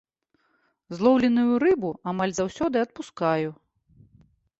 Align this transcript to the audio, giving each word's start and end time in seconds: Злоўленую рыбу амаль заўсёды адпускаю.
Злоўленую 0.99 1.53
рыбу 1.63 1.91
амаль 2.11 2.33
заўсёды 2.39 2.75
адпускаю. 2.87 3.49